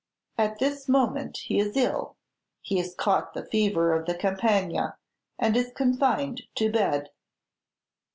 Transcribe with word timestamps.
At 0.35 0.57
this 0.57 0.89
moment 0.89 1.37
he 1.43 1.59
is 1.59 1.77
ill; 1.77 2.17
he 2.59 2.79
has 2.79 2.95
caught 2.95 3.35
the 3.35 3.45
fever 3.45 3.93
of 3.93 4.07
the 4.07 4.15
Campagna, 4.15 4.97
and 5.37 5.55
is 5.55 5.71
confined 5.75 6.41
to 6.55 6.71
bed." 6.71 7.11